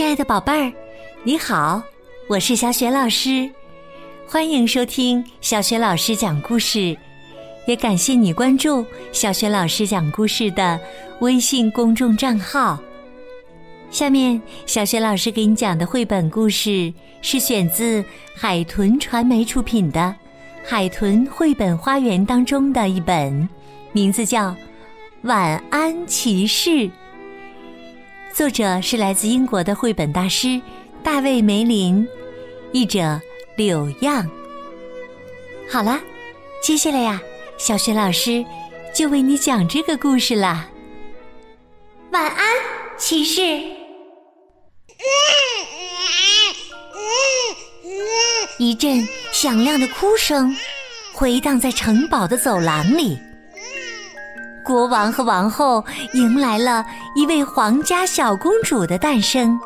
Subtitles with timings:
[0.00, 0.72] 亲爱的宝贝儿，
[1.24, 1.82] 你好，
[2.26, 3.50] 我是小雪老师，
[4.26, 6.96] 欢迎收听小雪老师讲故事，
[7.66, 8.82] 也感谢你关注
[9.12, 10.80] 小雪老师讲故事的
[11.20, 12.78] 微信公众账号。
[13.90, 18.02] 下面，小雪老师给你讲的绘本故事是选自
[18.34, 20.00] 海豚传媒出品的
[20.66, 23.46] 《海豚绘本花园》当中的一本，
[23.92, 24.48] 名字叫
[25.24, 26.70] 《晚安骑士》。
[28.32, 30.60] 作者是来自英国的绘本大师
[31.02, 32.06] 大卫·梅林，
[32.72, 33.20] 译者
[33.56, 34.28] 柳样。
[35.70, 36.00] 好了，
[36.62, 37.20] 接下来呀，
[37.58, 38.44] 小雪老师
[38.94, 40.68] 就为你讲这个故事啦。
[42.12, 42.56] 晚安，
[42.96, 43.42] 骑士。
[48.58, 50.54] 一阵响亮的哭声
[51.12, 53.18] 回荡在城堡的走廊里。
[54.64, 59.58] 国王和王后迎来了一位皇家小公主的诞生，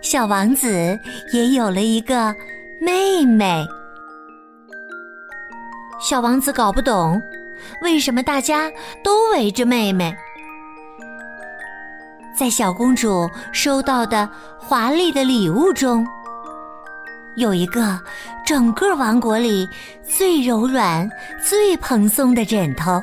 [0.00, 0.98] 小王子
[1.32, 2.34] 也有了一个
[2.80, 3.66] 妹妹。
[6.00, 7.20] 小王子搞不懂，
[7.82, 8.70] 为什么大家
[9.04, 10.14] 都围着妹妹。
[12.36, 16.04] 在小公主收到的华丽的礼物中，
[17.36, 18.00] 有一个
[18.44, 19.68] 整个王国里
[20.02, 21.08] 最柔软、
[21.40, 23.02] 最蓬松的枕头。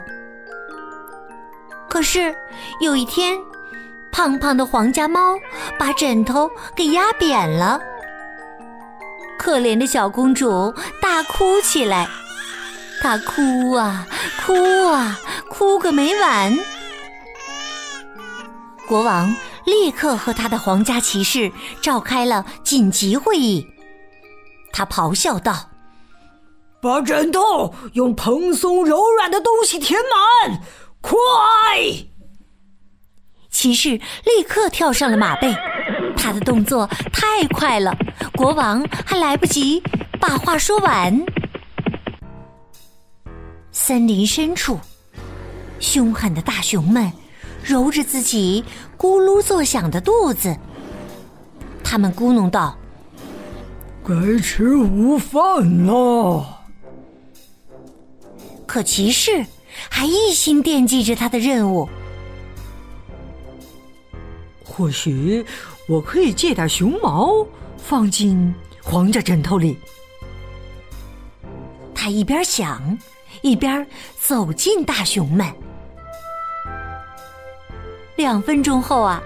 [1.89, 2.33] 可是
[2.79, 3.37] 有一天，
[4.11, 5.35] 胖胖的皇家猫
[5.77, 7.79] 把枕头给压扁了。
[9.37, 12.07] 可怜的小公主大哭起来，
[13.01, 14.07] 她哭啊
[14.45, 14.53] 哭
[14.85, 15.17] 啊，
[15.49, 16.57] 哭个没完。
[18.87, 23.67] 国王立刻和他的皇家骑士召开了紧急会议。
[24.71, 25.69] 他咆哮道
[26.81, 30.61] ：“把枕头用蓬松柔软的东西填满！”
[31.01, 31.17] 快！
[33.49, 35.53] 骑士立刻跳上了马背，
[36.15, 37.93] 他的动作太快了，
[38.35, 39.81] 国王还来不及
[40.19, 41.25] 把话说完。
[43.71, 44.79] 森林深处，
[45.79, 47.11] 凶狠的大熊们
[47.63, 48.63] 揉着自己
[48.97, 50.55] 咕噜作响的肚子，
[51.83, 52.77] 他们咕哝道
[54.07, 56.59] ：“该吃午饭了。”
[58.67, 59.45] 可骑士。
[59.87, 61.87] 还一心惦记着他的任务。
[64.63, 65.45] 或许
[65.87, 67.45] 我可以借点熊毛
[67.77, 69.77] 放进皇家枕头里。
[71.93, 72.97] 他一边想，
[73.41, 73.85] 一边
[74.17, 75.45] 走进大熊们。
[78.15, 79.21] 两分钟后啊，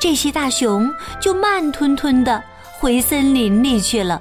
[0.00, 0.90] 这些大熊
[1.20, 2.42] 就慢吞吞的
[2.78, 4.20] 回森林里去了。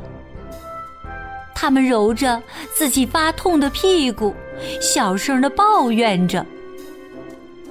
[1.55, 2.41] 他们揉着
[2.73, 4.35] 自己发痛的屁股。
[4.81, 6.45] 小声的抱怨着：“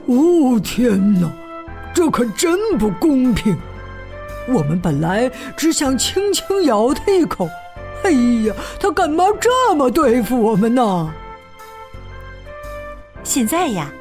[0.06, 1.30] 哦天哪，
[1.94, 3.56] 这可真不公平！
[4.48, 7.48] 我们本来只想轻轻咬他一口，
[8.02, 8.10] 哎
[8.46, 11.12] 呀，他干嘛这么对付我们呢？”
[13.22, 13.92] 现在呀，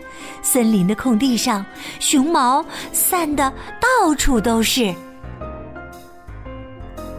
[0.42, 1.64] 森林的空地上，
[2.00, 4.94] 熊毛散的到处都是。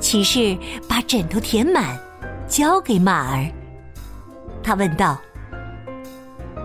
[0.00, 0.59] 骑士
[0.89, 1.97] 把枕头填满，
[2.49, 3.47] 交给马儿。
[4.65, 5.16] 他问道。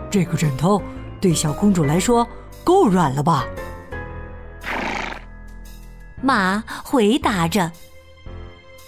[0.09, 0.81] 这个枕头
[1.19, 2.27] 对小公主来说
[2.63, 3.45] 够软了吧？
[6.21, 7.71] 马回答着。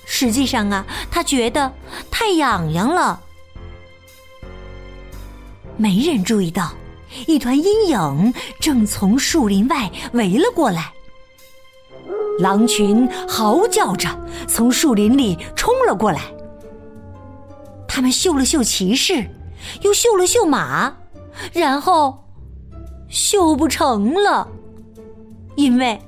[0.05, 1.71] 实际上啊，他觉得
[2.09, 3.21] 太痒痒了。
[5.77, 6.73] 没人注意到，
[7.27, 10.91] 一团阴影正从树林外围了过来。
[12.39, 14.09] 狼群嚎叫着
[14.47, 16.21] 从树林里冲了过来。
[17.87, 19.29] 他们嗅了嗅骑士，
[19.81, 20.93] 又嗅了嗅马。
[21.53, 22.23] 然后，
[23.09, 24.47] 绣不成了，
[25.55, 25.99] 因为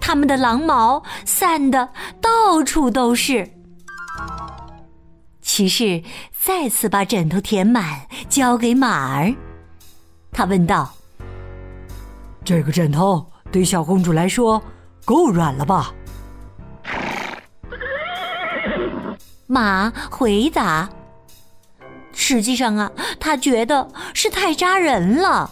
[0.00, 1.88] 他们的狼毛散的
[2.20, 3.48] 到处都是。
[5.40, 6.02] 骑士
[6.32, 9.32] 再次把枕头填满，交给马儿。
[10.32, 10.92] 他问道
[12.44, 14.60] ：“这个枕头对小公主来说
[15.04, 15.94] 够软了吧？”
[19.46, 20.88] 马回答。
[22.26, 22.90] 实际上啊，
[23.20, 25.50] 他觉得是太扎人了。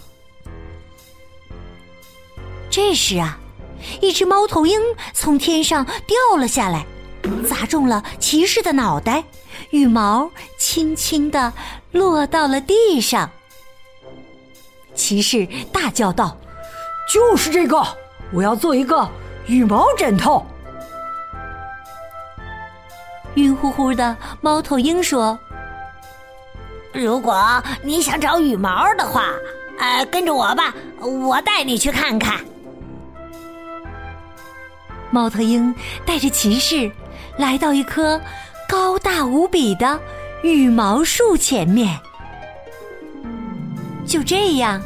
[2.70, 3.38] 这时啊，
[4.00, 4.80] 一只猫头鹰
[5.12, 6.86] 从天上掉了下来，
[7.46, 9.22] 砸中了骑士的脑袋，
[9.68, 11.52] 羽毛轻轻的
[11.90, 13.30] 落到了地上。
[14.94, 16.34] 骑士大叫道
[17.12, 17.86] ：“就是这个！
[18.32, 19.06] 我要做一个
[19.46, 20.46] 羽毛枕头。”
[23.36, 25.38] 晕乎乎的猫头鹰说。
[26.92, 29.32] 如果你想找羽毛的话，
[29.78, 32.38] 呃，跟着我吧，我带你去看看。
[35.10, 35.74] 猫头鹰
[36.06, 36.90] 带着骑士
[37.36, 38.20] 来到一棵
[38.68, 39.98] 高大无比的
[40.42, 41.98] 羽毛树前面。
[44.06, 44.80] 就这样，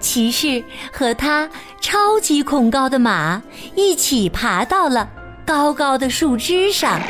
[0.00, 0.62] 骑士
[0.92, 1.48] 和他
[1.80, 3.42] 超级恐高的马
[3.76, 5.08] 一起爬到了
[5.46, 7.00] 高高的树枝上。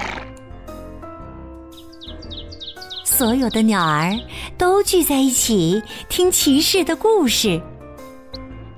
[3.04, 4.18] 所有的鸟儿
[4.56, 7.60] 都聚在一起听骑士的故事。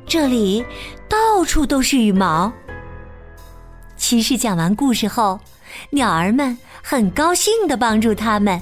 [0.06, 0.64] 这里
[1.08, 2.52] 到处都是羽毛。
[3.96, 5.38] 骑士讲完故事后，
[5.90, 8.60] 鸟儿们很高兴的帮助他们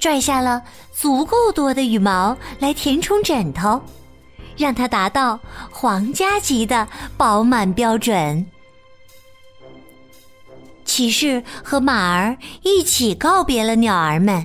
[0.00, 3.80] 拽下了足够多的羽毛来填充枕头，
[4.56, 5.38] 让它达到
[5.70, 8.44] 皇家级的饱满标准。
[10.92, 14.44] 骑士和马儿一起告别了鸟儿们，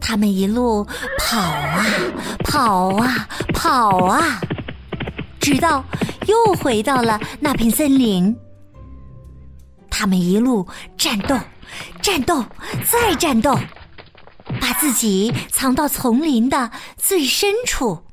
[0.00, 0.86] 他们一路
[1.18, 1.84] 跑啊
[2.46, 4.40] 跑啊跑啊，
[5.40, 5.84] 直到
[6.28, 8.36] 又回到了那片森林。
[9.90, 11.36] 他们一路战斗，
[12.00, 12.44] 战斗，
[12.88, 13.58] 再战斗，
[14.60, 18.04] 把自己藏到丛林的最深处，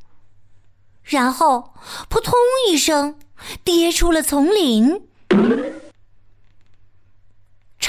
[1.03, 1.75] 然后
[2.09, 2.33] 扑通
[2.67, 3.17] 一声
[3.63, 5.03] 跌出了丛林。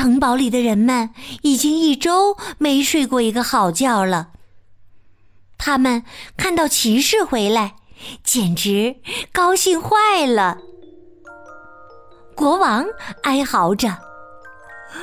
[0.01, 1.11] 城堡里的人们
[1.43, 4.31] 已经一周没睡过一个好觉了。
[5.59, 6.03] 他们
[6.39, 7.75] 看到骑士回来，
[8.25, 8.97] 简直
[9.31, 10.57] 高兴坏了。
[12.35, 12.87] 国王
[13.25, 13.91] 哀嚎着：“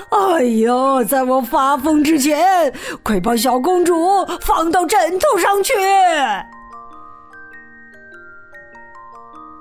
[0.09, 2.73] 哎呀，在我发疯之前，
[3.03, 5.73] 快把小公主放到枕头上去！”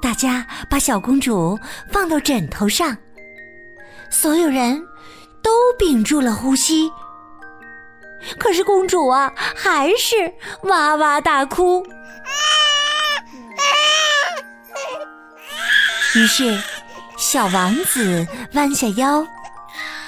[0.00, 1.58] 大家把小公主
[1.92, 2.96] 放到枕头上，
[4.08, 4.82] 所有人。
[5.42, 6.90] 都屏住了呼吸，
[8.38, 11.84] 可是公主啊，还是哇哇大哭。
[16.14, 16.58] 于是，
[17.18, 19.26] 小王子弯下腰，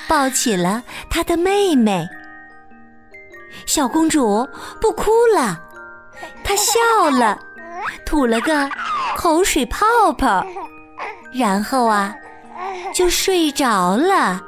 [0.08, 2.08] 抱起了他的妹妹。
[3.66, 4.48] 小公主
[4.80, 5.60] 不哭了，
[6.42, 7.38] 她笑了，
[8.06, 8.68] 吐了个
[9.16, 9.86] 口水泡
[10.16, 10.42] 泡，
[11.30, 12.14] 然后啊，
[12.94, 14.42] 就睡着了。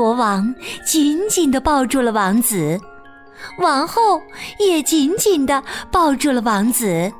[0.00, 2.80] 国王紧紧地抱住了王子，
[3.58, 4.18] 王后
[4.58, 5.62] 也紧紧地
[5.92, 7.12] 抱住了王子。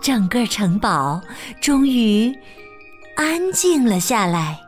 [0.00, 1.20] 整个城堡
[1.60, 2.36] 终于
[3.14, 4.58] 安静了下来，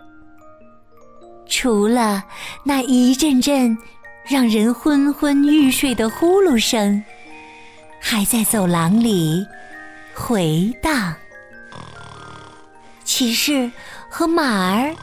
[1.48, 2.22] 除了
[2.62, 3.76] 那一阵阵
[4.24, 7.02] 让人昏昏欲睡的呼噜声，
[8.00, 9.44] 还在走廊里
[10.14, 11.12] 回荡。
[13.02, 13.68] 骑士
[14.08, 14.94] 和马儿。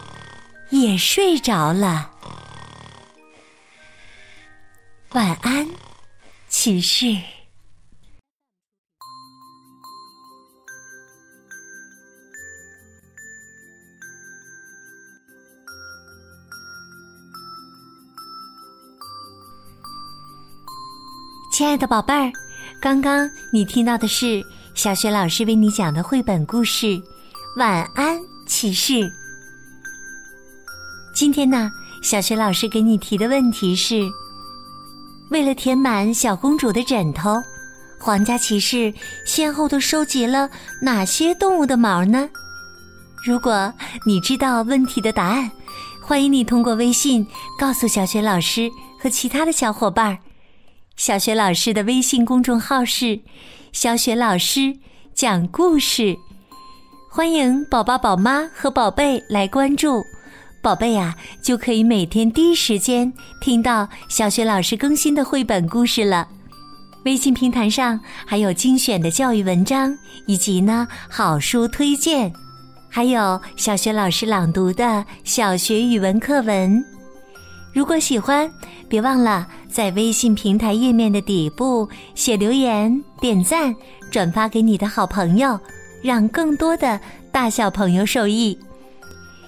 [0.70, 2.12] 也睡着了，
[5.14, 5.68] 晚安，
[6.50, 7.06] 骑士。
[21.54, 22.32] 亲爱的宝贝儿，
[22.80, 26.86] 刚刚你听到的是小雪老师为你讲的绘本故事
[27.58, 28.94] 《晚安，骑士》。
[31.18, 31.72] 今天呢，
[32.04, 34.08] 小学老师给你提的问题是：
[35.32, 37.42] 为了填满小公主的枕头，
[38.00, 38.94] 皇家骑士
[39.26, 40.48] 先后都收集了
[40.80, 42.30] 哪些动物的毛呢？
[43.26, 43.74] 如果
[44.06, 45.50] 你知道问题的答案，
[46.04, 47.26] 欢迎你通过微信
[47.58, 48.70] 告诉小学老师
[49.02, 50.20] 和其他的小伙伴儿。
[50.98, 53.20] 小学老师的微信公众号是
[53.74, 54.72] “小雪老师
[55.16, 56.16] 讲故事”，
[57.10, 60.04] 欢迎宝宝、宝妈和宝贝来关注。
[60.68, 66.28] 宝贝呀，就可以每天第一时间听到小学老师更新的绘本故事了。
[67.06, 72.34] 微信平台上还有精选的教育文章，以及呢好书推荐，
[72.90, 76.84] 还有小学老师朗读的小学语文课文。
[77.74, 78.52] 如果喜欢，
[78.90, 83.74] 别忘了在微信平台页面的底部写留言、点赞、
[84.12, 85.58] 转发给你的好朋友，
[86.02, 87.00] 让更多的
[87.32, 88.60] 大小朋友受益。